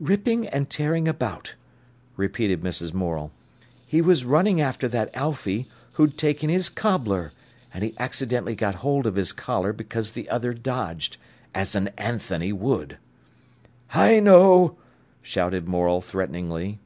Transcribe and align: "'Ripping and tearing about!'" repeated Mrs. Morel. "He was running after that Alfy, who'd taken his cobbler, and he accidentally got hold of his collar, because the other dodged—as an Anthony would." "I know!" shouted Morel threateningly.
"'Ripping 0.00 0.46
and 0.48 0.70
tearing 0.70 1.06
about!'" 1.06 1.56
repeated 2.16 2.62
Mrs. 2.62 2.94
Morel. 2.94 3.32
"He 3.86 4.00
was 4.00 4.24
running 4.24 4.58
after 4.58 4.88
that 4.88 5.10
Alfy, 5.12 5.66
who'd 5.92 6.16
taken 6.16 6.48
his 6.48 6.70
cobbler, 6.70 7.32
and 7.74 7.84
he 7.84 7.94
accidentally 7.98 8.54
got 8.54 8.76
hold 8.76 9.04
of 9.06 9.16
his 9.16 9.34
collar, 9.34 9.74
because 9.74 10.12
the 10.12 10.30
other 10.30 10.54
dodged—as 10.54 11.74
an 11.74 11.88
Anthony 11.98 12.50
would." 12.50 12.96
"I 13.92 14.20
know!" 14.20 14.78
shouted 15.20 15.68
Morel 15.68 16.00
threateningly. 16.00 16.78